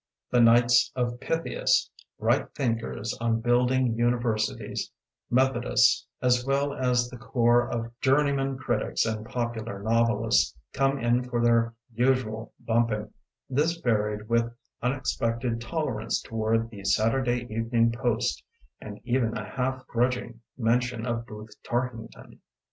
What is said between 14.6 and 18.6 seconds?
unexpected tol erance toward "The Saturday Evening Post"